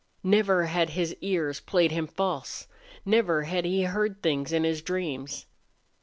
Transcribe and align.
Never 0.23 0.65
had 0.65 0.89
his 0.89 1.15
ears 1.21 1.59
played 1.59 1.91
him 1.91 2.07
false. 2.07 2.67
Never 3.05 3.43
had 3.43 3.65
he 3.65 3.83
heard 3.83 4.23
things 4.23 4.51
in 4.51 4.63
his 4.63 4.81
dreams. 4.81 5.45